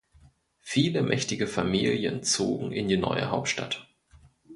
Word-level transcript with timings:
Viele 0.61 1.03
mächtige 1.03 1.45
Familien 1.45 2.23
zogen 2.23 2.71
in 2.71 2.87
die 2.87 2.97
neue 2.97 3.29
Hauptstadt. 3.29 3.87